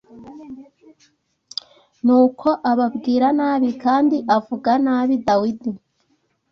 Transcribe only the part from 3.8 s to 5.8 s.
kandi avuga nabi Dawidi.